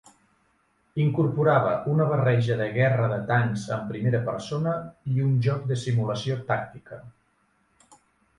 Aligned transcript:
Incorporava 1.01 1.73
una 1.91 2.07
barreja 2.13 2.57
de 2.61 2.67
guerra 2.77 3.09
de 3.11 3.19
tancs 3.27 3.67
en 3.77 3.85
primera 3.91 4.23
persona 4.31 4.75
i 5.13 5.23
un 5.27 5.37
joc 5.49 5.69
de 5.75 5.79
simulació 5.83 6.41
tàctica. 6.51 7.01